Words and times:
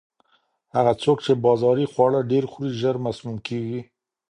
هغه 0.75 0.93
څوک 1.03 1.17
چې 1.25 1.31
بازاري 1.45 1.85
خواړه 1.93 2.19
ډېر 2.31 2.43
خوري، 2.51 2.71
ژر 2.81 2.95
مسموم 3.05 3.37
کیږي. 3.47 3.79